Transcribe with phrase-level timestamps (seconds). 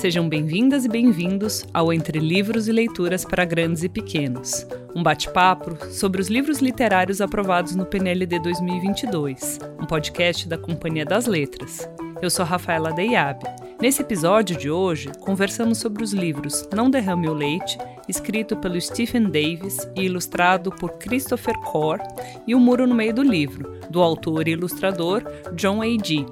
[0.00, 5.76] Sejam bem-vindas e bem-vindos ao Entre Livros e Leituras para Grandes e Pequenos, um bate-papo
[5.90, 11.86] sobre os livros literários aprovados no PNLD 2022, um podcast da Companhia das Letras.
[12.22, 13.44] Eu sou Rafaela Deiab.
[13.78, 17.76] Nesse episódio de hoje, conversamos sobre os livros Não Derrame o Leite,
[18.08, 22.00] escrito pelo Stephen Davis e ilustrado por Christopher Core,
[22.46, 25.22] e O Muro no Meio do Livro, do autor e ilustrador
[25.54, 26.24] John A.G.,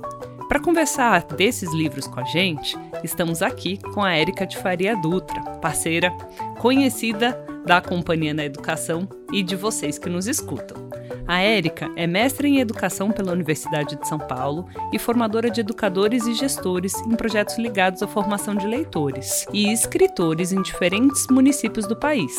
[0.48, 5.42] para conversar desses livros com a gente, estamos aqui com a Érica de Faria Dutra,
[5.60, 6.10] parceira
[6.58, 10.87] conhecida da Companhia na Educação e de vocês que nos escutam.
[11.28, 16.26] A Érica é mestra em Educação pela Universidade de São Paulo e formadora de educadores
[16.26, 21.94] e gestores em projetos ligados à formação de leitores e escritores em diferentes municípios do
[21.94, 22.34] país.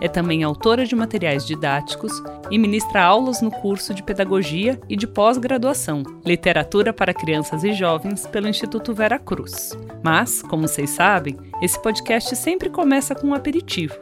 [0.00, 5.06] É também autora de materiais didáticos e ministra aulas no curso de Pedagogia e de
[5.06, 9.70] Pós-Graduação, Literatura para Crianças e Jovens, pelo Instituto Vera Cruz.
[10.02, 13.94] Mas, como vocês sabem, esse podcast sempre começa com um aperitivo.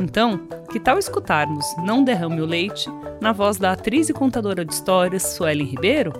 [0.00, 4.72] Então, que tal escutarmos Não Derrame o Leite, na voz da atriz e contadora de
[4.72, 6.12] histórias Suelen Ribeiro?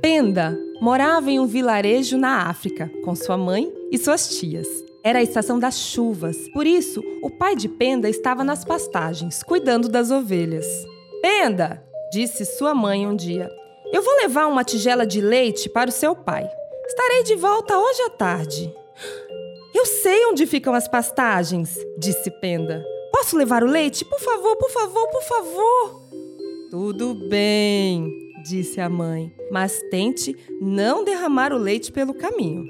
[0.00, 4.66] Penda morava em um vilarejo na África com sua mãe e suas tias.
[5.04, 9.88] Era a estação das chuvas, por isso o pai de Penda estava nas pastagens, cuidando
[9.88, 10.66] das ovelhas.
[11.20, 13.48] Penda, disse sua mãe um dia,
[13.92, 16.48] eu vou levar uma tigela de leite para o seu pai.
[16.86, 18.74] Estarei de volta hoje à tarde.
[19.74, 22.84] Eu sei onde ficam as pastagens, disse Penda.
[23.12, 24.04] Posso levar o leite?
[24.04, 26.02] Por favor, por favor, por favor.
[26.70, 28.10] Tudo bem,
[28.42, 32.64] disse a mãe, mas tente não derramar o leite pelo caminho.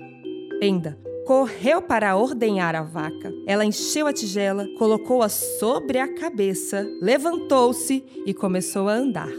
[0.59, 3.33] Penda correu para ordenhar a vaca.
[3.47, 9.31] Ela encheu a tigela, colocou-a sobre a cabeça, levantou-se e começou a andar.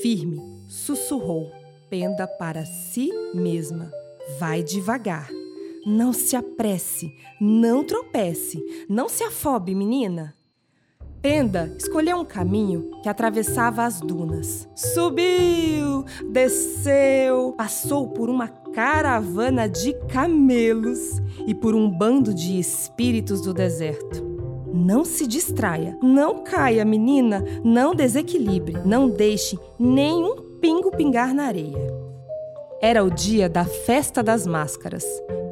[0.00, 1.50] Firme, sussurrou
[1.90, 3.92] Penda para si mesma:
[4.38, 5.28] Vai devagar.
[5.84, 10.36] Não se apresse, não tropece, não se afobe, menina.
[11.20, 14.68] Penda escolheu um caminho que atravessava as dunas.
[14.74, 23.52] Subiu, desceu, passou por uma caravana de camelos e por um bando de espíritos do
[23.52, 24.22] deserto.
[24.72, 31.78] Não se distraia, não caia, menina, não desequilibre, não deixe nenhum pingo pingar na areia.
[32.82, 35.04] Era o dia da festa das máscaras.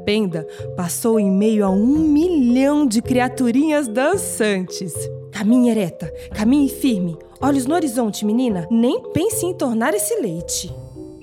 [0.04, 0.46] Penda
[0.76, 4.92] passou em meio a um milhão de criaturinhas dançantes.
[5.32, 8.66] Caminhe ereta, caminhe firme, olhos no horizonte, menina.
[8.70, 10.74] Nem pense em tornar esse leite.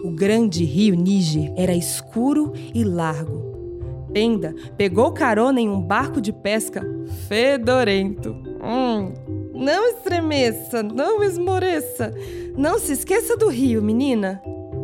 [0.04, 3.56] O grande rio Níger era escuro e largo.
[4.14, 6.84] Penda pegou carona em um barco de pesca
[7.28, 8.36] fedorento.
[8.64, 9.14] Hum,
[9.56, 12.14] não estremeça, não esmoreça.
[12.58, 14.42] Não se esqueça do rio, menina.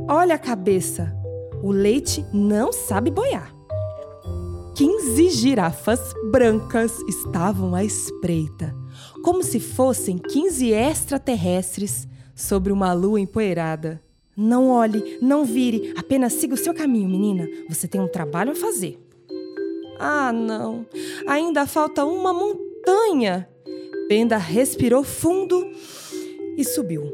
[0.09, 1.15] Olha a cabeça.
[1.61, 3.53] O leite não sabe boiar.
[4.75, 5.99] Quinze girafas
[6.31, 8.81] brancas estavam à espreita
[9.21, 14.01] como se fossem 15 extraterrestres sobre uma lua empoeirada.
[14.35, 17.47] Não olhe, não vire, apenas siga o seu caminho, menina.
[17.69, 18.99] Você tem um trabalho a fazer.
[19.99, 20.85] Ah, não.
[21.27, 23.47] Ainda falta uma montanha.
[24.11, 25.65] Penda respirou fundo
[26.57, 27.09] e subiu.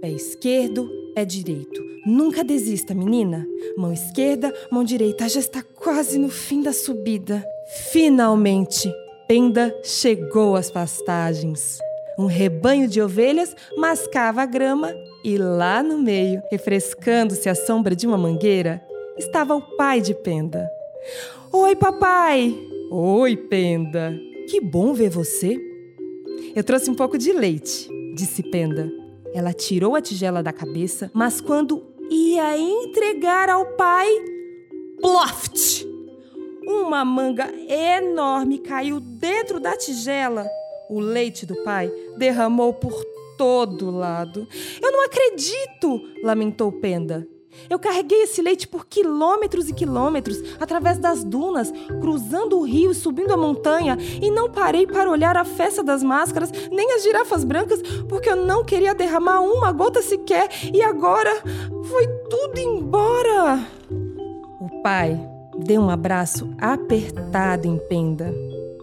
[0.00, 1.78] Pé esquerdo, pé direito.
[2.06, 3.46] Nunca desista, menina.
[3.76, 5.28] Mão esquerda, mão direita.
[5.28, 7.44] Já está quase no fim da subida.
[7.92, 8.90] Finalmente!
[9.28, 11.80] Penda chegou às pastagens.
[12.18, 18.06] Um rebanho de ovelhas mascava a grama e lá no meio, refrescando-se à sombra de
[18.06, 18.82] uma mangueira,
[19.18, 20.66] estava o pai de Penda.
[21.52, 22.56] Oi, papai!
[22.90, 24.18] Oi, Penda!
[24.48, 25.65] Que bom ver você!
[26.56, 28.90] Eu trouxe um pouco de leite, disse Penda.
[29.34, 34.08] Ela tirou a tigela da cabeça, mas quando ia entregar ao pai,
[34.98, 35.84] ploft!
[36.66, 40.48] Uma manga enorme caiu dentro da tigela.
[40.88, 43.04] O leite do pai derramou por
[43.36, 44.48] todo lado.
[44.82, 46.00] Eu não acredito!
[46.24, 47.28] lamentou Penda.
[47.68, 52.94] Eu carreguei esse leite por quilômetros e quilômetros, através das dunas, cruzando o rio e
[52.94, 57.44] subindo a montanha, e não parei para olhar a festa das máscaras, nem as girafas
[57.44, 61.42] brancas, porque eu não queria derramar uma gota sequer, e agora
[61.88, 63.66] foi tudo embora.
[64.60, 65.18] O pai
[65.58, 68.32] Deu um abraço apertado em Penda.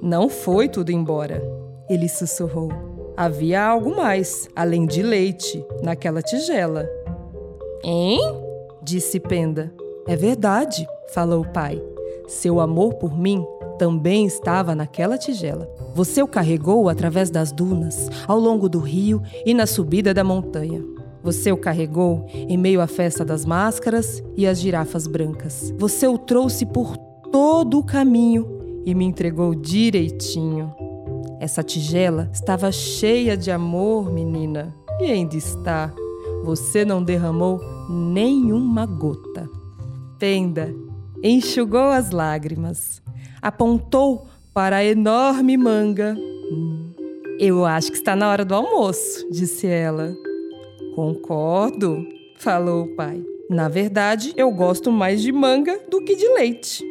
[0.02, 1.42] Não foi tudo embora.
[1.88, 2.70] Ele sussurrou.
[3.16, 6.90] Havia algo mais, além de leite, naquela tigela.
[7.84, 8.20] Hein?
[8.84, 9.74] Disse Penda.
[10.08, 11.82] É verdade, falou o pai.
[12.28, 13.46] Seu amor por mim
[13.78, 15.70] também estava naquela tigela.
[15.96, 20.84] Você o carregou através das dunas, ao longo do rio e na subida da montanha.
[21.24, 25.74] Você o carregou em meio à festa das máscaras e as girafas brancas.
[25.78, 26.98] Você o trouxe por
[27.32, 30.74] todo o caminho e me entregou direitinho.
[31.40, 35.94] Essa tigela estava cheia de amor, menina, e ainda está.
[36.44, 37.60] Você não derramou
[37.90, 39.50] nenhuma gota.
[40.20, 40.74] Penda
[41.24, 43.02] enxugou as lágrimas,
[43.42, 46.16] apontou para a enorme manga.
[46.52, 46.92] Hum,
[47.40, 50.14] eu acho que está na hora do almoço, disse ela.
[50.96, 52.06] Concordo,
[52.38, 53.24] falou o pai.
[53.50, 56.84] Na verdade, eu gosto mais de manga do que de leite.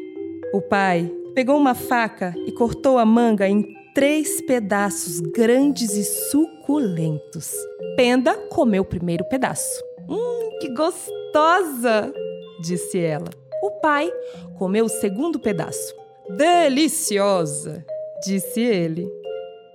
[0.55, 3.63] O pai pegou uma faca e cortou a manga em
[3.95, 7.53] três pedaços grandes e suculentos.
[7.97, 9.83] Penda comeu o primeiro pedaço.
[10.09, 12.13] Hum, que gostosa!
[12.61, 13.29] disse ela.
[13.63, 14.11] O pai
[14.59, 15.95] comeu o segundo pedaço.
[16.37, 17.85] Deliciosa!
[18.25, 19.11] disse ele.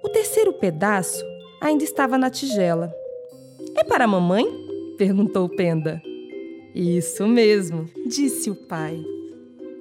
[0.04, 1.24] O terceiro pedaço
[1.62, 2.94] ainda estava na tigela.
[3.76, 4.46] É para a mamãe?
[4.98, 6.02] perguntou Penda.
[6.74, 9.00] Isso mesmo, disse o pai.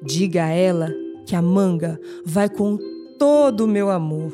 [0.02, 0.92] Diga a ela
[1.26, 2.78] que a manga vai com
[3.18, 4.32] todo o meu amor.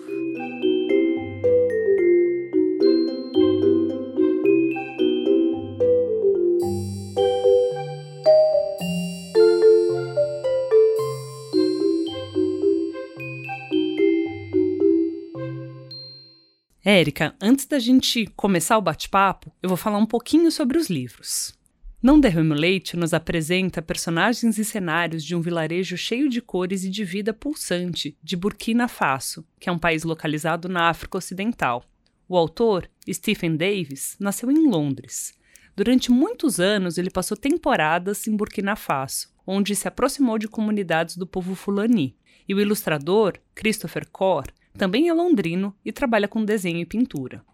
[16.84, 21.55] Érica, antes da gente começar o bate-papo, eu vou falar um pouquinho sobre os livros.
[22.02, 26.90] Não Derrame Leite nos apresenta personagens e cenários de um vilarejo cheio de cores e
[26.90, 31.84] de vida pulsante de Burkina Faso, que é um país localizado na África Ocidental.
[32.28, 35.32] O autor, Stephen Davis, nasceu em Londres.
[35.76, 41.25] Durante muitos anos, ele passou temporadas em Burkina Faso, onde se aproximou de comunidades do
[41.26, 42.16] povo Fulani.
[42.48, 47.44] E o ilustrador, Christopher Core, também é londrino e trabalha com desenho e pintura.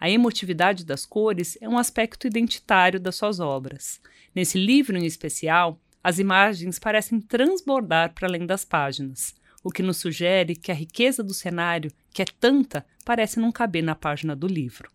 [0.00, 4.00] A emotividade das cores é um aspecto identitário das suas obras.
[4.32, 9.96] Nesse livro em especial, as imagens parecem transbordar para além das páginas, o que nos
[9.96, 14.46] sugere que a riqueza do cenário, que é tanta, parece não caber na página do
[14.46, 14.88] livro.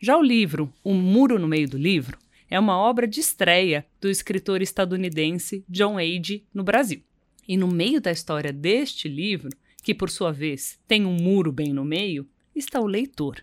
[0.00, 2.16] Já o livro O Muro no Meio do Livro
[2.48, 7.02] é uma obra de estreia do escritor estadunidense John Ade no Brasil.
[7.48, 9.50] E no meio da história deste livro,
[9.82, 13.42] que por sua vez tem um muro bem no meio, está o leitor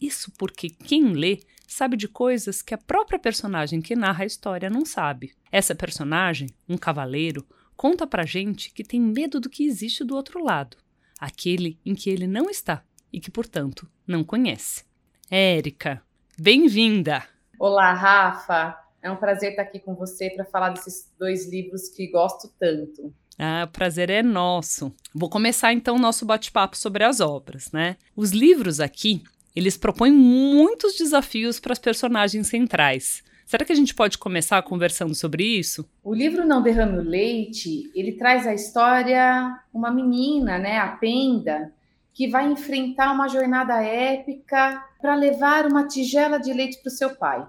[0.00, 4.70] isso porque quem lê sabe de coisas que a própria personagem que narra a história
[4.70, 5.32] não sabe.
[5.50, 7.46] Essa personagem, um cavaleiro,
[7.76, 10.76] conta pra gente que tem medo do que existe do outro lado,
[11.18, 14.84] aquele em que ele não está e que, portanto, não conhece.
[15.30, 16.02] Érica,
[16.38, 17.24] bem-vinda!
[17.58, 18.78] Olá, Rafa!
[19.02, 23.14] É um prazer estar aqui com você para falar desses dois livros que gosto tanto.
[23.38, 24.92] Ah, o prazer é nosso.
[25.14, 27.96] Vou começar então o nosso bate-papo sobre as obras, né?
[28.16, 29.22] Os livros aqui
[29.58, 33.24] eles propõem muitos desafios para as personagens centrais.
[33.44, 35.84] Será que a gente pode começar conversando sobre isso?
[36.04, 41.72] O livro Não Derrame o Leite, ele traz a história uma menina, né, a Penda,
[42.14, 47.16] que vai enfrentar uma jornada épica para levar uma tigela de leite para o seu
[47.16, 47.44] pai.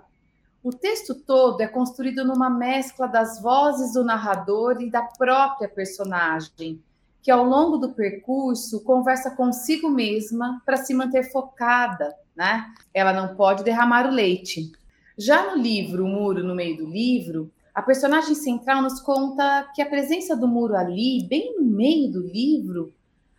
[0.64, 6.82] O texto todo é construído numa mescla das vozes do narrador e da própria personagem,
[7.30, 12.66] que ao longo do percurso conversa consigo mesma para se manter focada, né?
[12.92, 14.72] Ela não pode derramar o leite.
[15.16, 19.82] Já no livro O Muro no Meio do Livro, a personagem central nos conta que
[19.84, 22.92] a presença do muro ali, bem no meio do livro,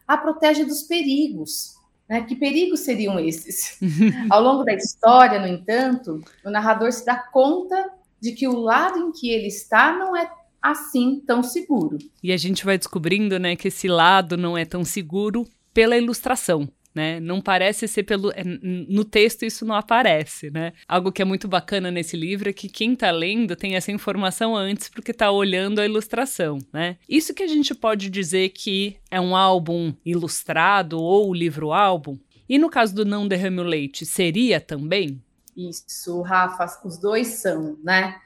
[0.06, 1.75] a protege dos perigos.
[2.09, 2.23] Né?
[2.23, 3.76] Que perigos seriam esses?
[4.30, 9.00] Ao longo da história, no entanto, o narrador se dá conta de que o lado
[9.00, 10.30] em que ele está não é
[10.62, 11.99] assim tão seguro.
[12.23, 16.69] E a gente vai descobrindo, né, que esse lado não é tão seguro pela ilustração.
[16.93, 17.21] Né?
[17.21, 18.33] Não parece ser pelo.
[18.33, 20.73] É, no texto isso não aparece, né?
[20.88, 24.57] Algo que é muito bacana nesse livro é que quem está lendo tem essa informação
[24.57, 26.97] antes porque está olhando a ilustração, né?
[27.09, 32.19] Isso que a gente pode dizer que é um álbum ilustrado ou livro-álbum.
[32.49, 35.23] E no caso do Não Derrame o Leite, seria também?
[35.57, 38.21] Isso, Rafa, os dois são, né?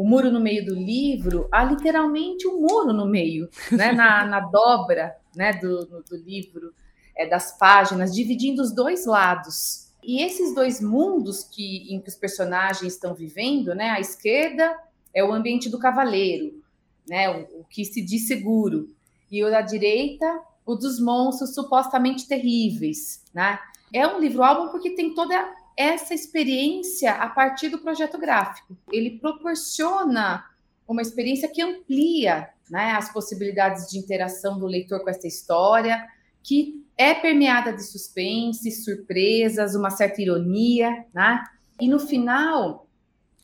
[0.00, 3.92] O muro no meio do livro, há literalmente um muro no meio, né?
[3.92, 5.52] na, na dobra né?
[5.52, 6.72] do, do livro,
[7.14, 9.92] é, das páginas, dividindo os dois lados.
[10.02, 13.90] E esses dois mundos que, em que os personagens estão vivendo, né?
[13.90, 14.74] à esquerda
[15.12, 16.62] é o ambiente do cavaleiro,
[17.06, 17.28] né?
[17.28, 18.88] o, o que se diz seguro,
[19.30, 23.22] e o da direita, o dos monstros supostamente terríveis.
[23.34, 23.58] Né?
[23.92, 28.76] É um livro-álbum porque tem toda essa experiência a partir do projeto gráfico.
[28.92, 30.44] Ele proporciona
[30.86, 36.06] uma experiência que amplia né, as possibilidades de interação do leitor com essa história,
[36.42, 41.42] que é permeada de suspense, surpresas, uma certa ironia, né?
[41.80, 42.86] E no final,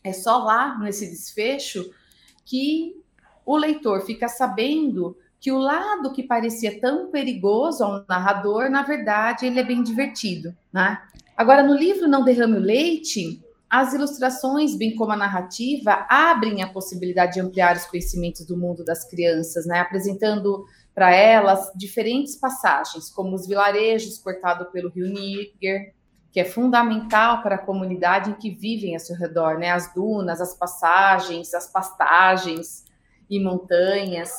[0.05, 1.91] é só lá nesse desfecho
[2.45, 3.03] que
[3.47, 9.47] o leitor fica sabendo que o lado que parecia tão perigoso ao narrador, na verdade,
[9.47, 11.01] ele é bem divertido, né?
[11.37, 16.73] Agora, no livro Não Derrame o Leite, as ilustrações, bem como a narrativa, abrem a
[16.73, 19.81] possibilidade de ampliar os conhecimentos do mundo das crianças, né?
[19.81, 20.65] apresentando
[20.95, 25.93] para elas diferentes passagens, como os vilarejos cortados pelo rio Níger,
[26.33, 29.71] que é fundamental para a comunidade em que vivem ao seu redor, né?
[29.71, 32.85] as dunas, as passagens, as pastagens
[33.29, 34.33] e montanhas.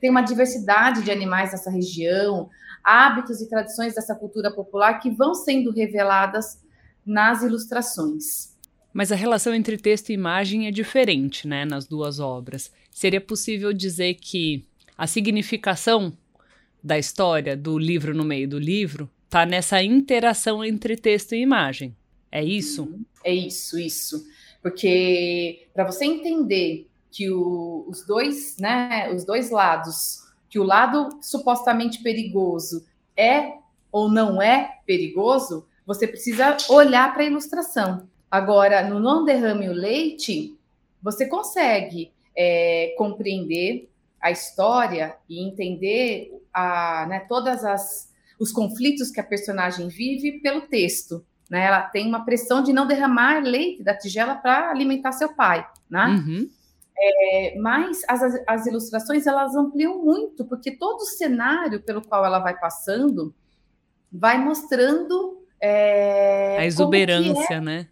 [0.00, 2.48] Tem uma diversidade de animais nessa região,
[2.84, 6.62] hábitos e tradições dessa cultura popular que vão sendo reveladas
[7.04, 8.54] nas ilustrações.
[8.92, 12.70] Mas a relação entre texto e imagem é diferente, né, nas duas obras.
[12.90, 14.64] Seria possível dizer que
[14.96, 16.16] a significação
[16.82, 21.96] da história do livro no meio do livro está nessa interação entre texto e imagem.
[22.30, 23.00] É isso?
[23.24, 24.24] É isso, isso.
[24.62, 30.23] Porque para você entender que o, os dois, né, os dois lados,
[30.54, 33.54] que o lado supostamente perigoso é
[33.90, 38.08] ou não é perigoso, você precisa olhar para a ilustração.
[38.30, 40.56] Agora, no Não Derrame o Leite,
[41.02, 49.18] você consegue é, compreender a história e entender a, né, todas as os conflitos que
[49.18, 51.24] a personagem vive pelo texto.
[51.50, 51.66] Né?
[51.66, 56.06] Ela tem uma pressão de não derramar leite da tigela para alimentar seu pai, né?
[56.06, 56.48] Uhum.
[56.96, 62.38] É, mas as, as ilustrações elas ampliam muito, porque todo o cenário pelo qual ela
[62.38, 63.34] vai passando
[64.12, 67.88] vai mostrando é, a exuberância, é, né?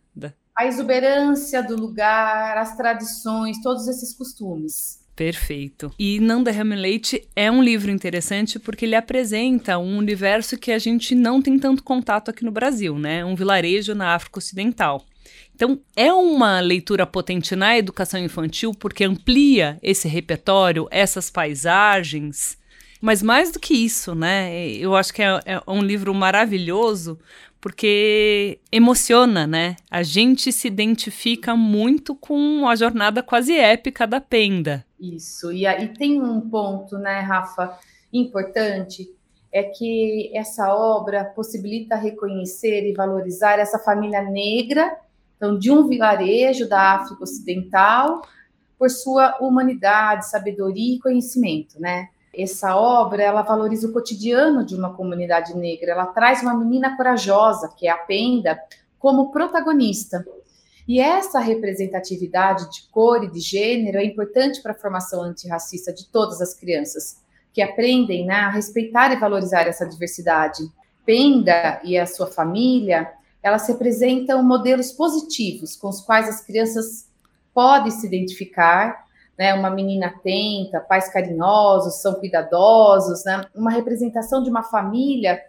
[0.54, 5.00] a exuberância do lugar, as tradições, todos esses costumes.
[5.14, 5.92] Perfeito.
[5.98, 10.78] E Não Derrame Leite é um livro interessante porque ele apresenta um universo que a
[10.78, 13.24] gente não tem tanto contato aqui no Brasil, né?
[13.24, 15.04] Um vilarejo na África Ocidental.
[15.62, 22.58] Então, é uma leitura potente na educação infantil porque amplia esse repertório, essas paisagens.
[23.00, 24.68] Mas mais do que isso, né?
[24.72, 27.16] Eu acho que é, é um livro maravilhoso
[27.60, 29.76] porque emociona, né?
[29.88, 34.84] A gente se identifica muito com a jornada quase épica da Penda.
[34.98, 37.78] Isso, e aí tem um ponto, né, Rafa,
[38.12, 39.08] importante,
[39.52, 44.98] é que essa obra possibilita reconhecer e valorizar essa família negra,
[45.42, 48.22] então, de um vilarejo da África Ocidental,
[48.78, 52.10] por sua humanidade, sabedoria e conhecimento, né?
[52.32, 57.68] Essa obra, ela valoriza o cotidiano de uma comunidade negra, ela traz uma menina corajosa,
[57.76, 58.56] que é a Penda,
[59.00, 60.24] como protagonista.
[60.86, 66.06] E essa representatividade de cor e de gênero é importante para a formação antirracista de
[66.06, 67.20] todas as crianças,
[67.52, 70.62] que aprendem né, a respeitar e valorizar essa diversidade.
[71.04, 77.08] Penda e a sua família, elas representam modelos positivos com os quais as crianças
[77.52, 79.04] podem se identificar
[79.38, 85.40] né, uma menina atenta, pais carinhosos, são cuidadosos, né, uma representação de uma família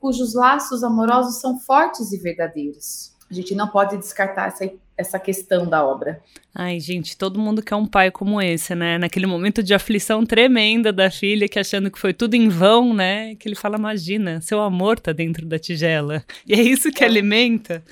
[0.00, 3.14] cujos laços amorosos são fortes e verdadeiros.
[3.30, 4.68] A gente não pode descartar essa,
[5.02, 6.20] essa questão da obra.
[6.54, 8.98] Ai, gente, todo mundo quer um pai como esse, né?
[8.98, 13.34] Naquele momento de aflição tremenda da filha, que achando que foi tudo em vão, né?
[13.36, 16.24] Que ele fala: imagina, seu amor tá dentro da tigela.
[16.46, 17.06] E é isso que é.
[17.06, 17.82] alimenta.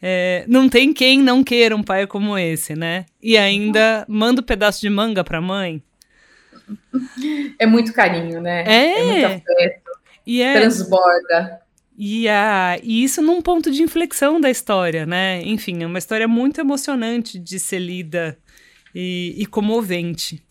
[0.00, 3.06] É, não tem quem não queira um pai como esse, né?
[3.22, 5.82] E ainda manda um pedaço de manga pra mãe.
[7.58, 8.64] É muito carinho, né?
[8.66, 9.90] É, é muito afeto.
[10.26, 10.54] E é...
[10.54, 11.60] Transborda.
[11.98, 15.42] E, a, e isso num ponto de inflexão da história, né?
[15.42, 18.38] Enfim, é uma história muito emocionante de ser lida
[18.94, 20.44] e, e comovente.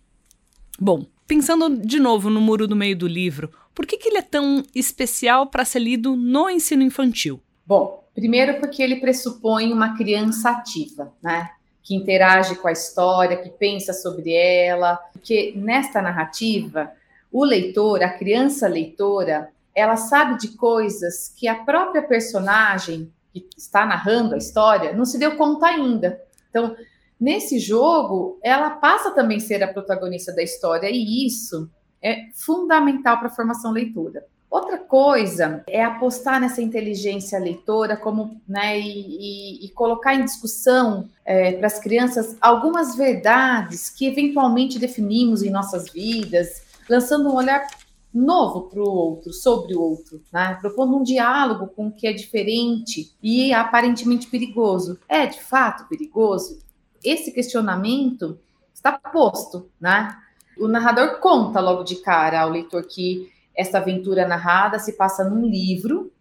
[0.79, 4.23] Bom, pensando de novo no muro do meio do livro, por que, que ele é
[4.23, 7.39] tão especial para ser lido no ensino infantil?
[7.65, 11.49] Bom, Primeiro, porque ele pressupõe uma criança ativa, né?
[11.83, 14.95] Que interage com a história, que pensa sobre ela.
[15.11, 16.89] Porque nesta narrativa,
[17.29, 23.85] o leitor, a criança leitora, ela sabe de coisas que a própria personagem que está
[23.85, 26.21] narrando a história não se deu conta ainda.
[26.49, 26.75] Então,
[27.19, 31.69] nesse jogo, ela passa também a ser a protagonista da história, e isso
[32.01, 34.25] é fundamental para a formação leitora.
[34.49, 41.09] Outra coisa é apostar nessa inteligência leitora como, né, e, e, e colocar em discussão
[41.25, 47.67] é, para as crianças algumas verdades que eventualmente definimos em nossas vidas, lançando um olhar
[48.15, 50.57] novo para o outro, sobre o outro, né?
[50.61, 54.97] propondo um diálogo com o que é diferente e aparentemente perigoso.
[55.07, 56.59] É de fato perigoso?
[57.03, 58.39] Esse questionamento
[58.73, 60.15] está posto, né?
[60.57, 65.45] O narrador conta logo de cara ao leitor que essa aventura narrada se passa num
[65.45, 66.11] livro,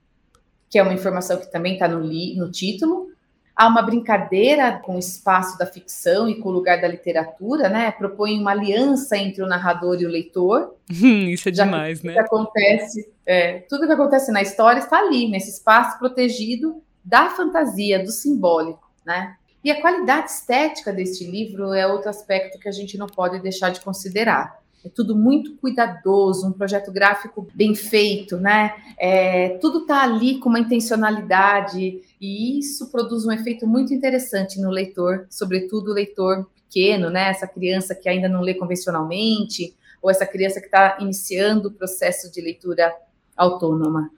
[0.69, 3.14] que é uma informação que também está no, no título,
[3.57, 7.93] Há uma brincadeira com o espaço da ficção e com o lugar da literatura, né?
[7.93, 10.75] Propõe uma aliança entre o narrador e o leitor.
[10.91, 12.15] Isso é demais, né?
[12.15, 18.03] Que acontece, é, tudo que acontece na história está ali, nesse espaço protegido da fantasia,
[18.03, 19.37] do simbólico, né?
[19.63, 23.71] E a qualidade estética deste livro é outro aspecto que a gente não pode deixar
[23.71, 24.59] de considerar.
[24.85, 28.75] É tudo muito cuidadoso, um projeto gráfico bem feito, né?
[28.99, 34.71] É, tudo está ali com uma intencionalidade e isso produz um efeito muito interessante no
[34.71, 37.31] leitor, sobretudo o leitor pequeno, né?
[37.31, 42.31] Essa criança que ainda não lê convencionalmente ou essa criança que está iniciando o processo
[42.31, 42.95] de leitura
[43.35, 44.11] autônoma.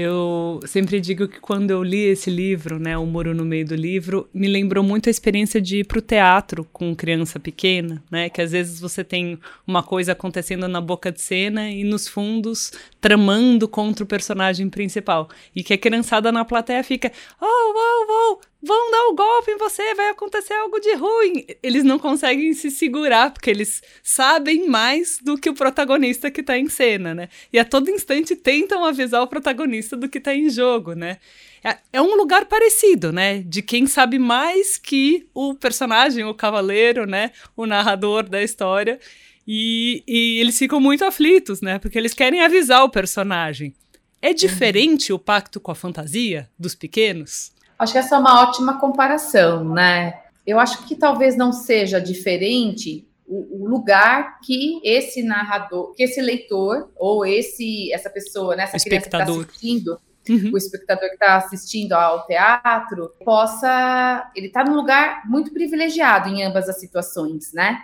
[0.00, 3.74] Eu sempre digo que quando eu li esse livro, né, O Muro no Meio do
[3.74, 8.30] Livro, me lembrou muito a experiência de ir para o teatro com criança pequena, né,
[8.30, 12.70] que às vezes você tem uma coisa acontecendo na boca de cena e nos fundos
[13.00, 15.28] tramando contra o personagem principal.
[15.52, 19.52] E que a criançada na plateia fica, oh, oh, oh, vão dar o um golpe
[19.52, 21.46] em você, vai acontecer algo de ruim.
[21.62, 26.58] Eles não conseguem se segurar, porque eles sabem mais do que o protagonista que está
[26.58, 27.28] em cena, né?
[27.52, 31.18] E a todo instante tentam avisar o protagonista do que está em jogo, né?
[31.62, 33.42] É, é um lugar parecido, né?
[33.42, 37.30] De quem sabe mais que o personagem, o cavaleiro, né?
[37.56, 38.98] O narrador da história.
[39.46, 41.78] E, e eles ficam muito aflitos, né?
[41.78, 43.74] Porque eles querem avisar o personagem.
[44.20, 47.52] É diferente o pacto com a fantasia dos pequenos?
[47.78, 50.20] Acho que essa é uma ótima comparação, né?
[50.46, 56.20] Eu acho que talvez não seja diferente o, o lugar que esse narrador, que esse
[56.20, 59.26] leitor ou esse essa pessoa, né, essa criança espectador.
[59.26, 60.50] que está assistindo, uhum.
[60.52, 66.42] o espectador que está assistindo ao teatro, possa, ele está num lugar muito privilegiado em
[66.42, 67.82] ambas as situações, né?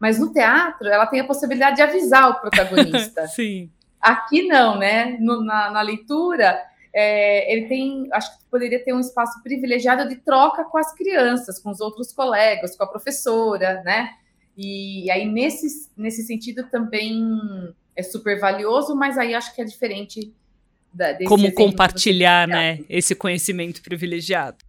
[0.00, 3.26] Mas no teatro, ela tem a possibilidade de avisar o protagonista.
[3.28, 3.70] Sim.
[4.00, 5.16] Aqui não, né?
[5.20, 6.58] No, na, na leitura,
[6.94, 11.58] é, ele tem, acho que poderia ter um espaço privilegiado de troca com as crianças,
[11.58, 14.10] com os outros colegas, com a professora, né?
[14.56, 17.22] E aí, nesse, nesse sentido, também
[17.94, 20.32] é super valioso, mas aí acho que é diferente
[20.92, 24.67] da, Como compartilhar, né, esse conhecimento privilegiado.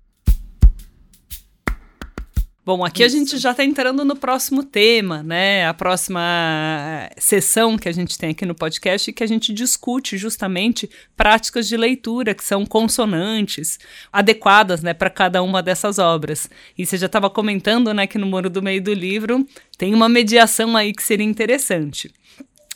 [2.69, 3.15] Bom, aqui Isso.
[3.15, 5.65] a gente já está entrando no próximo tema, né?
[5.65, 10.19] A próxima eh, sessão que a gente tem aqui no podcast que a gente discute
[10.19, 13.79] justamente práticas de leitura que são consonantes,
[14.13, 16.47] adequadas, né, para cada uma dessas obras.
[16.77, 20.07] E você já estava comentando, né, que no muro do meio do livro tem uma
[20.07, 22.13] mediação aí que seria interessante.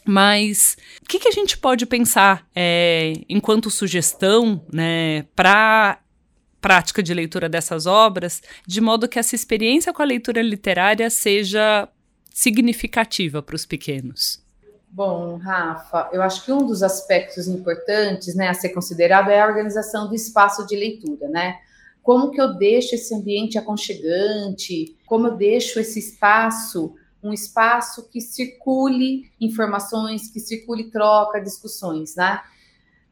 [0.04, 6.00] Mas o que, que, a gente pode pensar é, enquanto sugestão né, para
[6.64, 11.90] prática de leitura dessas obras, de modo que essa experiência com a leitura literária seja
[12.34, 14.42] significativa para os pequenos?
[14.90, 19.46] Bom, Rafa, eu acho que um dos aspectos importantes né, a ser considerado é a
[19.48, 21.58] organização do espaço de leitura, né?
[22.02, 28.20] Como que eu deixo esse ambiente aconchegante, como eu deixo esse espaço um espaço que
[28.20, 32.42] circule informações, que circule troca, discussões, né?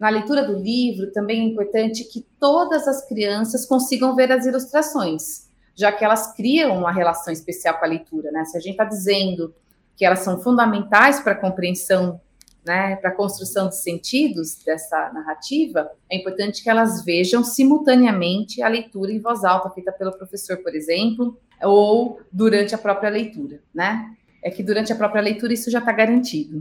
[0.02, 5.48] Na leitura do livro, também é importante que todas as crianças consigam ver as ilustrações,
[5.76, 8.44] já que elas criam uma relação especial com a leitura, né?
[8.46, 9.54] Se a gente está dizendo
[9.96, 12.20] que elas são fundamentais para a compreensão,
[12.66, 18.68] né, para a construção de sentidos dessa narrativa, é importante que elas vejam simultaneamente a
[18.68, 24.16] leitura em voz alta feita pelo professor, por exemplo, ou durante a própria leitura, né?
[24.44, 26.60] É que durante a própria leitura isso já está garantido.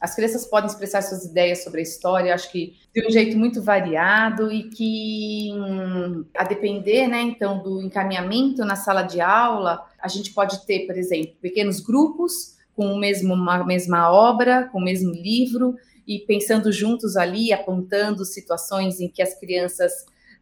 [0.00, 3.62] As crianças podem expressar suas ideias sobre a história, acho que de um jeito muito
[3.62, 5.50] variado e que,
[6.34, 10.96] a depender, né, então, do encaminhamento na sala de aula, a gente pode ter, por
[10.96, 15.76] exemplo, pequenos grupos com o mesmo, uma mesma obra, com o mesmo livro,
[16.08, 19.92] e pensando juntos ali, apontando situações em que as crianças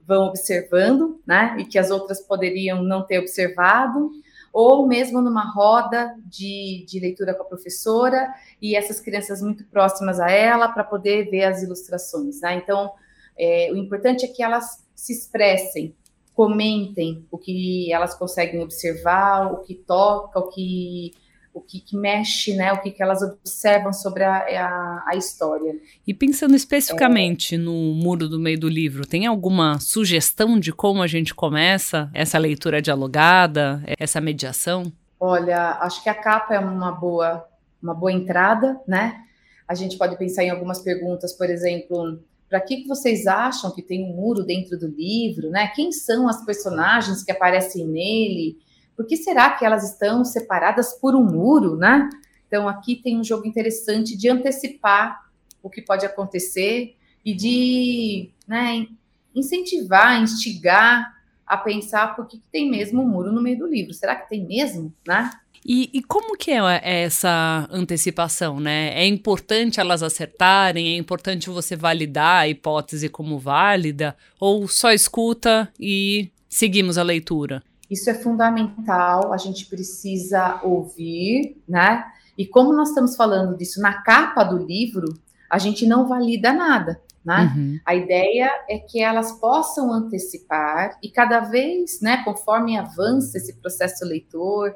[0.07, 4.11] vão observando, né, e que as outras poderiam não ter observado
[4.53, 10.19] ou mesmo numa roda de, de leitura com a professora e essas crianças muito próximas
[10.19, 12.41] a ela para poder ver as ilustrações.
[12.41, 12.55] Né?
[12.55, 12.93] Então,
[13.39, 15.95] é, o importante é que elas se expressem,
[16.35, 21.13] comentem o que elas conseguem observar, o que toca, o que
[21.59, 25.75] o que, que, mexe, né, o que, que elas observam sobre a, a, a história.
[26.07, 27.59] E pensando especificamente é...
[27.59, 32.38] no muro do meio do livro, tem alguma sugestão de como a gente começa essa
[32.38, 34.92] leitura dialogada, essa mediação?
[35.18, 37.44] Olha, acho que a capa é uma boa,
[37.83, 39.21] uma boa entrada, né?
[39.66, 43.83] A gente pode pensar em algumas perguntas, por exemplo, para que, que vocês acham que
[43.83, 45.71] tem um muro dentro do livro, né?
[45.75, 48.57] Quem são as personagens que aparecem nele?
[48.99, 52.11] Por que será que elas estão separadas por um muro, né?
[52.49, 55.21] Então, aqui tem um jogo interessante de antecipar
[55.63, 58.89] o que pode acontecer e de né,
[59.33, 61.15] incentivar, instigar
[61.47, 63.95] a pensar por que tem mesmo um muro no meio do livro.
[63.95, 65.31] Será que tem mesmo, né?
[65.65, 69.01] E, e, como que é essa antecipação, né?
[69.01, 70.95] É importante elas acertarem?
[70.95, 74.17] É importante você validar a hipótese como válida?
[74.41, 77.63] Ou só escuta e seguimos a leitura?
[77.90, 82.05] Isso é fundamental, a gente precisa ouvir, né?
[82.37, 85.07] E como nós estamos falando disso na capa do livro,
[85.51, 87.01] a gente não valida nada.
[87.24, 87.53] Né?
[87.55, 87.81] Uhum.
[87.85, 94.05] A ideia é que elas possam antecipar e cada vez, né, conforme avança esse processo
[94.05, 94.74] leitor,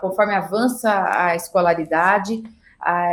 [0.00, 2.42] conforme avança a escolaridade,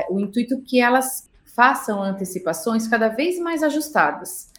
[0.10, 4.50] o intuito é que elas façam antecipações cada vez mais ajustadas.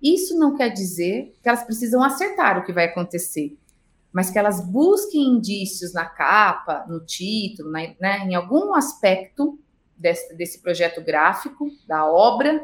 [0.00, 3.56] Isso não quer dizer que elas precisam acertar o que vai acontecer,
[4.14, 9.58] mas que elas busquem indícios na capa, no título, na, né, em algum aspecto
[9.98, 12.62] desse, desse projeto gráfico, da obra,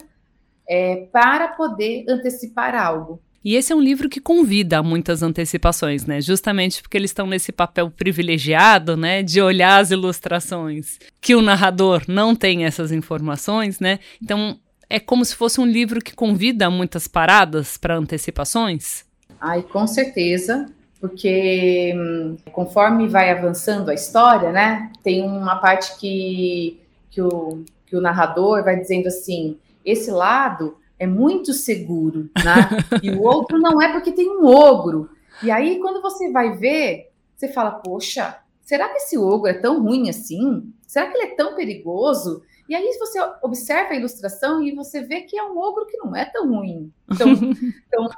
[0.68, 3.20] é, para poder antecipar algo.
[3.44, 6.20] E esse é um livro que convida a muitas antecipações, né?
[6.20, 9.22] Justamente porque eles estão nesse papel privilegiado, né?
[9.22, 13.98] De olhar as ilustrações, que o narrador não tem essas informações, né?
[14.22, 14.60] Então
[14.90, 19.04] é como se fosse um livro que convida a muitas paradas para antecipações.
[19.40, 20.66] Ai, com certeza,
[21.00, 24.92] porque hum, conforme vai avançando a história, né?
[25.02, 31.06] Tem uma parte que, que, o, que o narrador vai dizendo assim esse lado é
[31.06, 32.68] muito seguro, né?
[33.02, 35.10] E o outro não é porque tem um ogro.
[35.42, 39.82] E aí, quando você vai ver, você fala, poxa, será que esse ogro é tão
[39.82, 40.70] ruim assim?
[40.86, 42.42] Será que ele é tão perigoso?
[42.68, 46.14] E aí você observa a ilustração e você vê que é um ogro que não
[46.14, 47.34] é tão ruim, tão,
[47.90, 48.10] tão,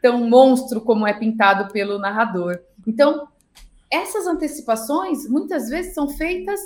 [0.00, 2.58] tão monstro como é pintado pelo narrador.
[2.86, 3.28] Então,
[3.90, 6.60] essas antecipações muitas vezes são feitas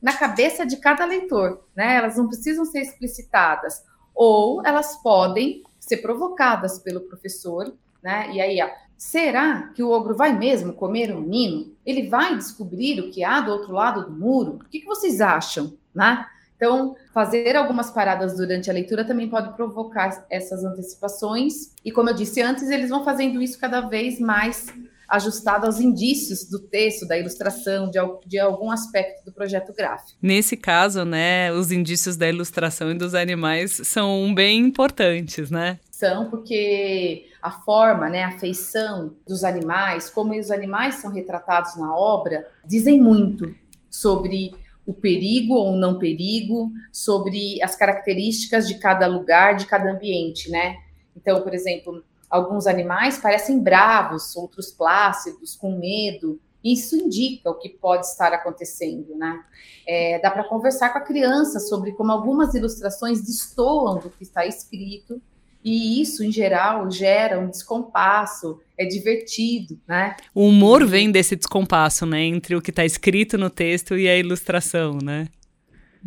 [0.00, 1.96] na cabeça de cada leitor, né?
[1.96, 3.82] Elas não precisam ser explicitadas,
[4.14, 8.30] ou elas podem ser provocadas pelo professor, né?
[8.32, 11.74] E aí, ó, será que o ogro vai mesmo comer um menino?
[11.84, 14.56] Ele vai descobrir o que há do outro lado do muro?
[14.56, 16.26] O que, que vocês acham, né?
[16.56, 21.72] Então, fazer algumas paradas durante a leitura também pode provocar essas antecipações.
[21.84, 24.66] E como eu disse antes, eles vão fazendo isso cada vez mais
[25.08, 30.18] ajustado aos indícios do texto, da ilustração, de, de algum aspecto do projeto gráfico.
[30.20, 35.78] Nesse caso, né, os indícios da ilustração e dos animais são bem importantes, né?
[35.90, 41.94] São porque a forma, né, a feição dos animais, como os animais são retratados na
[41.94, 43.54] obra, dizem muito
[43.88, 44.52] sobre
[44.86, 50.76] o perigo ou não perigo, sobre as características de cada lugar, de cada ambiente, né?
[51.16, 56.40] Então, por exemplo, Alguns animais parecem bravos, outros plácidos, com medo.
[56.62, 59.44] Isso indica o que pode estar acontecendo, né?
[59.86, 64.44] É, dá para conversar com a criança sobre como algumas ilustrações destoam do que está
[64.44, 65.22] escrito
[65.66, 70.14] e isso, em geral, gera um descompasso, é divertido, né?
[70.32, 72.22] O humor vem desse descompasso, né?
[72.22, 75.26] Entre o que está escrito no texto e a ilustração, né?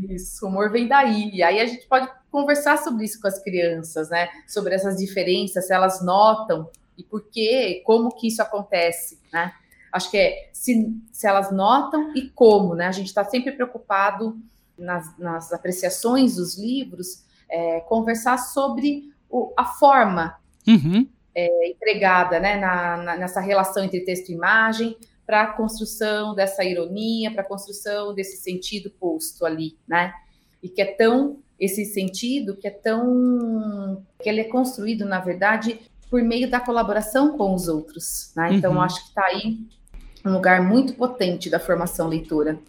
[0.09, 1.29] Isso, o humor vem daí.
[1.33, 4.29] E aí a gente pode conversar sobre isso com as crianças, né?
[4.47, 9.51] Sobre essas diferenças, se elas notam e por quê, como que isso acontece, né?
[9.91, 12.87] Acho que é se, se elas notam e como, né?
[12.87, 14.39] A gente está sempre preocupado
[14.77, 20.35] nas, nas, apreciações dos livros, é, conversar sobre o, a forma
[20.67, 21.07] uhum.
[21.35, 22.57] é, empregada, né?
[22.57, 27.45] Na, na, nessa relação entre texto e imagem, para a construção dessa ironia, para a
[27.45, 30.13] construção desse sentido posto ali, né?
[30.61, 35.79] E que é tão esse sentido que é tão que ele é construído, na verdade,
[36.09, 38.53] por meio da colaboração com os outros, né?
[38.53, 38.81] Então uhum.
[38.81, 39.59] acho que está aí
[40.25, 42.59] um lugar muito potente da formação leitora.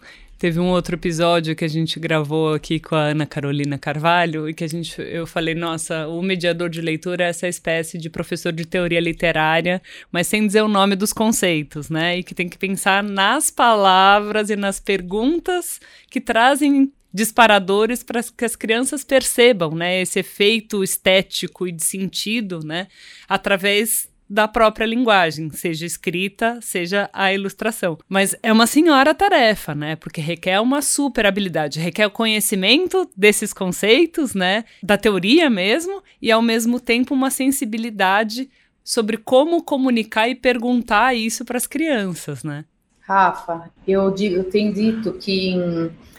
[0.40, 4.54] Teve um outro episódio que a gente gravou aqui com a Ana Carolina Carvalho e
[4.54, 8.50] que a gente, eu falei, nossa, o mediador de leitura é essa espécie de professor
[8.50, 12.16] de teoria literária, mas sem dizer o nome dos conceitos, né?
[12.16, 18.44] E que tem que pensar nas palavras e nas perguntas que trazem disparadores para que
[18.46, 22.86] as crianças percebam, né, esse efeito estético e de sentido, né,
[23.28, 27.98] através da própria linguagem, seja escrita, seja a ilustração.
[28.08, 29.96] Mas é uma senhora tarefa, né?
[29.96, 34.64] Porque requer uma super habilidade, requer o conhecimento desses conceitos, né?
[34.80, 38.48] Da teoria mesmo, e ao mesmo tempo uma sensibilidade
[38.84, 42.64] sobre como comunicar e perguntar isso para as crianças, né?
[43.00, 45.56] Rafa, eu, digo, eu tenho dito que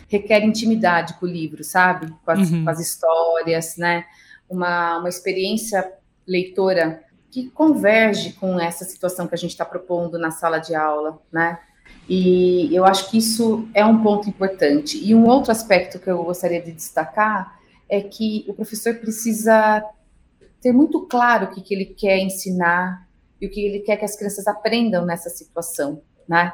[0.10, 2.14] requer intimidade com o livro, sabe?
[2.26, 2.66] Com as, uhum.
[2.66, 4.04] com as histórias, né?
[4.50, 5.90] Uma, uma experiência
[6.28, 11.20] leitora que converge com essa situação que a gente está propondo na sala de aula,
[11.32, 11.58] né?
[12.08, 15.02] E eu acho que isso é um ponto importante.
[15.02, 19.84] E um outro aspecto que eu gostaria de destacar é que o professor precisa
[20.62, 23.08] ter muito claro o que, que ele quer ensinar
[23.40, 26.54] e o que ele quer que as crianças aprendam nessa situação, né?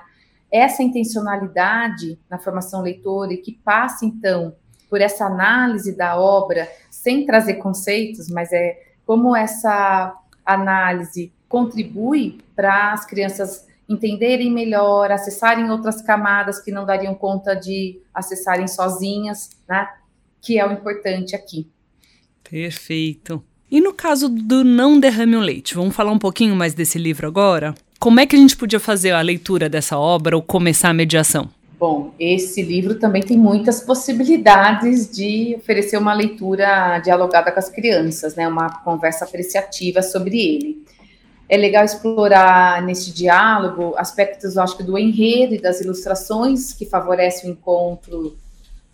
[0.51, 4.55] Essa intencionalidade na formação leitora e que passa, então,
[4.89, 10.15] por essa análise da obra, sem trazer conceitos, mas é como essa
[10.53, 18.01] análise contribui para as crianças entenderem melhor, acessarem outras camadas que não dariam conta de
[18.13, 19.87] acessarem sozinhas, né?
[20.41, 21.69] Que é o importante aqui.
[22.49, 23.43] Perfeito.
[23.69, 27.27] E no caso do Não Derrame o Leite, vamos falar um pouquinho mais desse livro
[27.27, 27.75] agora?
[27.99, 31.49] Como é que a gente podia fazer a leitura dessa obra ou começar a mediação?
[31.79, 38.35] Bom, esse livro também tem muitas possibilidades de oferecer uma leitura dialogada com as crianças,
[38.35, 38.47] né?
[38.47, 40.87] Uma conversa apreciativa sobre ele
[41.49, 47.53] é legal explorar nesse diálogo aspectos, acho do enredo e das ilustrações que favorecem o
[47.53, 48.35] encontro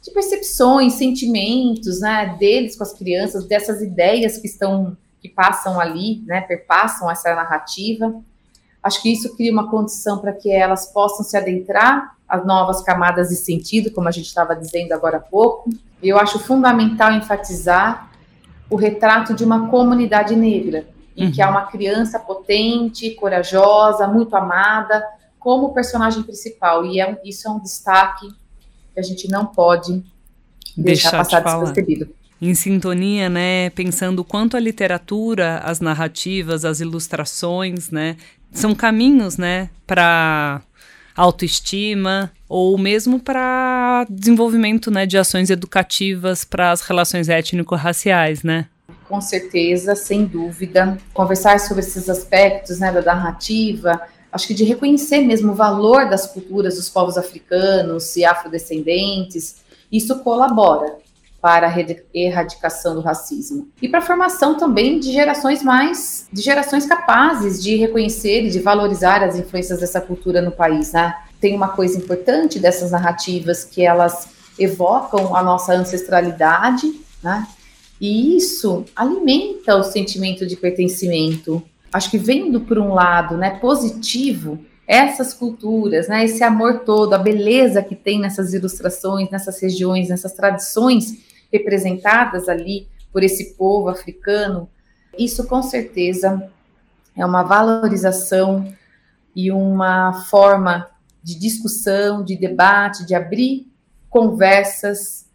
[0.01, 6.21] de percepções, sentimentos, né, deles com as crianças, dessas ideias que estão que passam ali,
[6.25, 8.13] né, perpassam essa narrativa.
[8.83, 13.29] Acho que isso cria uma condição para que elas possam se adentrar às novas camadas
[13.29, 15.69] de sentido, como a gente estava dizendo agora há pouco.
[16.01, 18.09] Eu acho fundamental enfatizar
[18.67, 21.31] o retrato de uma comunidade negra, em uhum.
[21.31, 25.05] que há uma criança potente, corajosa, muito amada,
[25.37, 26.83] como personagem principal.
[26.83, 28.27] E é, isso é um destaque
[28.95, 30.03] que a gente não pode
[30.75, 32.09] deixar, deixar passar de despercebido.
[32.41, 38.17] Em sintonia, né, pensando quanto a literatura, as narrativas, as ilustrações, né,
[38.51, 40.61] são caminhos, né, para
[41.15, 48.67] autoestima ou mesmo para desenvolvimento, né, de ações educativas para as relações étnico-raciais, né?
[49.13, 50.97] com certeza, sem dúvida.
[51.13, 56.25] Conversar sobre esses aspectos né, da narrativa, acho que de reconhecer mesmo o valor das
[56.25, 59.57] culturas dos povos africanos e afrodescendentes,
[59.91, 60.97] isso colabora
[61.43, 61.73] para a
[62.13, 67.75] erradicação do racismo e para a formação também de gerações mais de gerações capazes de
[67.75, 71.13] reconhecer e de valorizar as influências dessa cultura no país, né?
[71.41, 76.89] Tem uma coisa importante dessas narrativas que elas evocam a nossa ancestralidade,
[77.21, 77.45] né?
[77.99, 81.61] E isso alimenta o sentimento de pertencimento.
[81.91, 87.17] Acho que vendo por um lado, né, positivo, essas culturas, né, esse amor todo, a
[87.17, 94.67] beleza que tem nessas ilustrações, nessas regiões, nessas tradições representadas ali por esse povo africano,
[95.17, 96.49] isso com certeza
[97.15, 98.73] é uma valorização
[99.35, 100.89] e uma forma
[101.21, 103.71] de discussão, de debate, de abrir
[104.09, 105.29] conversas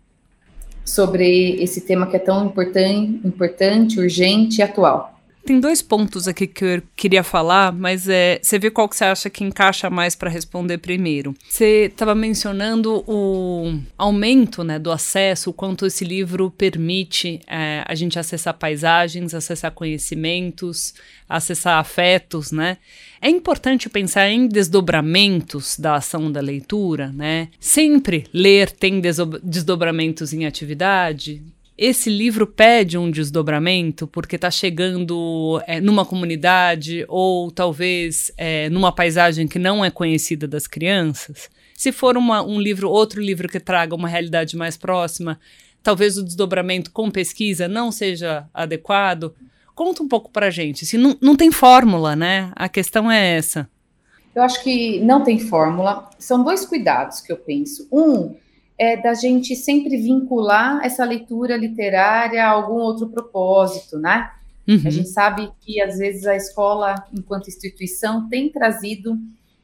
[0.85, 5.18] sobre esse tema que é tão importante, importante, urgente e atual.
[5.49, 9.05] Tem dois pontos aqui que eu queria falar, mas é, você vê qual que você
[9.07, 11.35] acha que encaixa mais para responder primeiro.
[11.49, 17.95] Você estava mencionando o aumento né, do acesso, o quanto esse livro permite é, a
[17.95, 20.93] gente acessar paisagens, acessar conhecimentos,
[21.27, 22.77] acessar afetos, né?
[23.19, 27.49] É importante pensar em desdobramentos da ação da leitura, né?
[27.59, 29.01] Sempre ler tem
[29.43, 31.43] desdobramentos em atividade,
[31.79, 38.91] esse livro pede um desdobramento porque está chegando é, numa comunidade ou talvez é, numa
[38.91, 41.49] paisagem que não é conhecida das crianças.
[41.77, 45.39] Se for uma, um livro, outro livro que traga uma realidade mais próxima,
[45.81, 49.33] talvez o desdobramento com pesquisa não seja adequado.
[49.73, 50.85] Conta um pouco para gente.
[50.85, 52.51] Se não, não tem fórmula, né?
[52.57, 53.71] A questão é essa.
[54.35, 56.11] Eu acho que não tem fórmula.
[56.19, 57.87] São dois cuidados que eu penso.
[57.93, 58.35] Um
[58.79, 64.31] é da gente sempre vincular essa leitura literária a algum outro propósito, né?
[64.69, 64.83] Uhum.
[64.85, 69.19] A gente sabe que às vezes a escola, enquanto instituição, tem trazido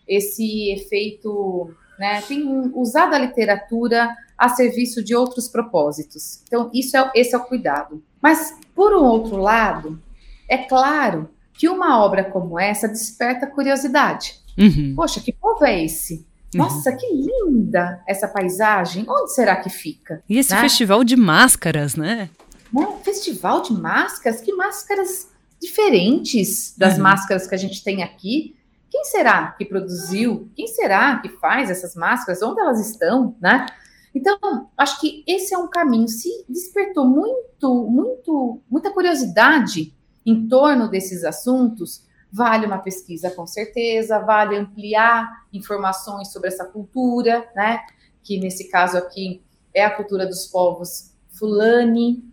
[0.09, 2.23] esse efeito, né?
[2.23, 6.43] Tem usado a literatura a serviço de outros propósitos.
[6.47, 8.03] Então, isso é, esse é o cuidado.
[8.21, 10.01] Mas, por um outro lado,
[10.49, 14.35] é claro que uma obra como essa desperta curiosidade.
[14.59, 14.95] Uhum.
[14.97, 16.27] Poxa, que povo é esse?
[16.59, 16.97] Nossa, uhum.
[16.97, 19.05] que linda essa paisagem.
[19.09, 20.23] Onde será que fica?
[20.29, 20.61] E esse né?
[20.61, 22.31] festival de máscaras, né?
[22.73, 22.89] né?
[23.03, 24.41] Festival de máscaras?
[24.41, 25.29] Que máscaras
[25.61, 27.03] diferentes das uhum.
[27.03, 28.57] máscaras que a gente tem aqui.
[28.91, 30.49] Quem será que produziu?
[30.55, 32.43] Quem será que faz essas máscaras?
[32.43, 33.67] Onde elas estão, né?
[34.15, 34.39] Então,
[34.77, 36.07] acho que esse é um caminho.
[36.07, 39.93] Se despertou muito, muito, muita curiosidade
[40.25, 42.05] em torno desses assuntos,
[42.37, 47.81] Vale uma pesquisa com certeza, vale ampliar informações sobre essa cultura, né?
[48.25, 49.41] Que nesse caso aqui
[49.73, 52.25] é a cultura dos povos Fulani.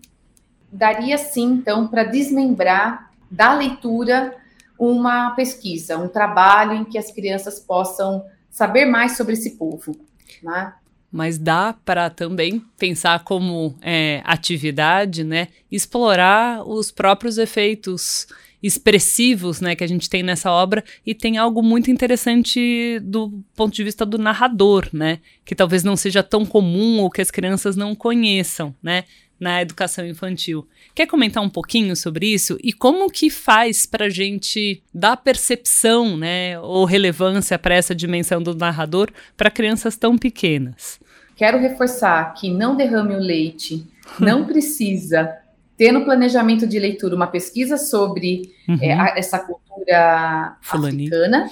[0.72, 4.36] Daria sim, então, para desmembrar da leitura
[4.80, 9.96] uma pesquisa, um trabalho em que as crianças possam saber mais sobre esse povo.
[10.42, 10.74] Né?
[11.12, 15.50] Mas dá para também pensar como é, atividade, né?
[15.72, 18.26] Explorar os próprios efeitos
[18.62, 23.74] expressivos, né, que a gente tem nessa obra e tem algo muito interessante do ponto
[23.74, 27.76] de vista do narrador, né, que talvez não seja tão comum ou que as crianças
[27.76, 29.06] não conheçam, né,
[29.40, 30.68] na educação infantil.
[30.94, 36.16] Quer comentar um pouquinho sobre isso e como que faz para a gente dar percepção,
[36.16, 41.00] né, ou relevância para essa dimensão do narrador para crianças tão pequenas?
[41.36, 43.84] Quero reforçar que não derrame o leite,
[44.20, 45.41] não precisa
[45.82, 48.78] ter no planejamento de leitura uma pesquisa sobre uhum.
[48.80, 51.08] é, a, essa cultura Fulani.
[51.08, 51.50] africana,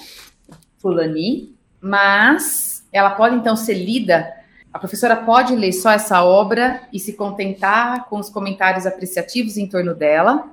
[0.78, 4.32] Fulani, mas ela pode então ser lida.
[4.72, 9.68] A professora pode ler só essa obra e se contentar com os comentários apreciativos em
[9.68, 10.48] torno dela.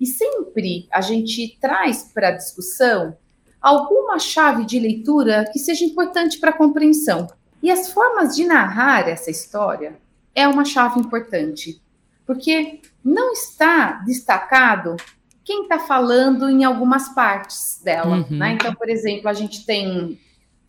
[0.00, 3.16] E sempre a gente traz para a discussão
[3.60, 7.28] alguma chave de leitura que seja importante para a compreensão.
[7.62, 9.94] E as formas de narrar essa história
[10.34, 11.80] é uma chave importante,
[12.26, 14.96] porque não está destacado
[15.44, 18.18] quem está falando em algumas partes dela.
[18.18, 18.38] Uhum.
[18.38, 18.52] Né?
[18.52, 20.18] Então, por exemplo, a gente tem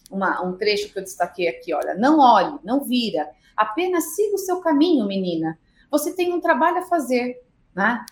[0.10, 4.40] uma, um trecho que eu destaquei aqui: olha, não olhe, não vira, apenas siga o
[4.40, 5.58] seu caminho, menina.
[5.92, 7.42] Você tem um trabalho a fazer.
[7.76, 8.04] Né?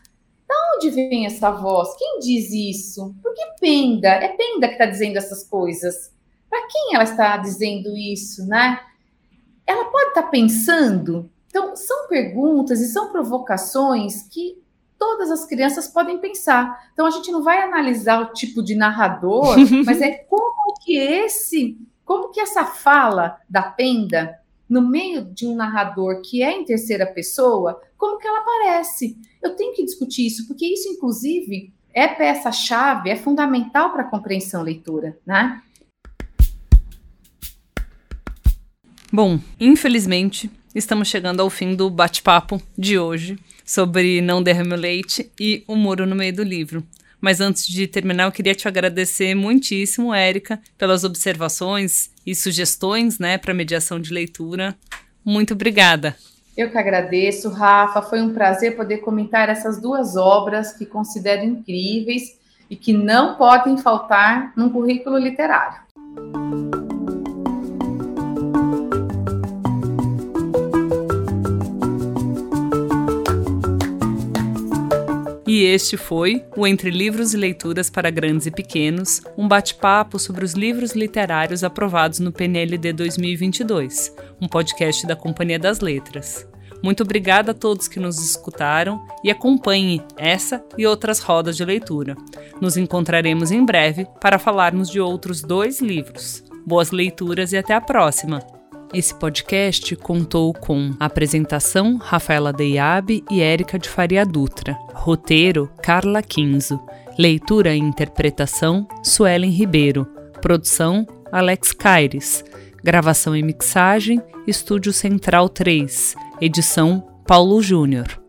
[0.47, 1.95] Da onde vem essa voz?
[1.97, 3.15] Quem diz isso?
[3.21, 4.09] Por que Penda?
[4.09, 6.11] É Penda que está dizendo essas coisas.
[6.49, 8.81] Para quem ela está dizendo isso, né?
[9.65, 14.57] Ela pode estar tá pensando então, são perguntas e são provocações que
[14.97, 16.89] todas as crianças podem pensar.
[16.93, 21.77] Então, a gente não vai analisar o tipo de narrador, mas é como que esse,
[22.05, 27.05] como que essa fala da Penda, no meio de um narrador que é em terceira
[27.05, 29.17] pessoa, como que ela aparece?
[29.43, 34.63] Eu tenho que discutir isso, porque isso, inclusive, é peça-chave, é fundamental para a compreensão
[34.63, 35.61] leitura, né?
[39.11, 45.31] Bom, infelizmente, estamos chegando ao fim do bate-papo de hoje sobre Não Derrame o Leite
[45.39, 46.83] e O Muro no Meio do Livro.
[47.19, 53.37] Mas antes de terminar, eu queria te agradecer muitíssimo, Érica, pelas observações e sugestões né,
[53.37, 54.75] para mediação de leitura.
[55.23, 56.15] Muito obrigada.
[56.57, 58.01] Eu que agradeço, Rafa.
[58.01, 63.77] Foi um prazer poder comentar essas duas obras que considero incríveis e que não podem
[63.77, 65.81] faltar num currículo literário.
[75.53, 80.45] E este foi o Entre Livros e Leituras para Grandes e Pequenos, um bate-papo sobre
[80.45, 86.47] os livros literários aprovados no PNLD 2022, um podcast da Companhia das Letras.
[86.81, 92.15] Muito obrigada a todos que nos escutaram e acompanhe essa e outras rodas de leitura.
[92.61, 96.45] Nos encontraremos em breve para falarmos de outros dois livros.
[96.65, 98.60] Boas leituras e até a próxima!
[98.93, 106.77] Esse podcast contou com apresentação Rafaela Deiabe e Érica de Faria Dutra, roteiro Carla Quinzo,
[107.17, 110.05] leitura e interpretação Suelen Ribeiro,
[110.41, 112.43] produção Alex Caires,
[112.83, 118.20] gravação e mixagem Estúdio Central 3, edição Paulo Júnior.